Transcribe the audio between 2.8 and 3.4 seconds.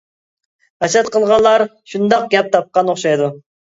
ئوخشايدۇ.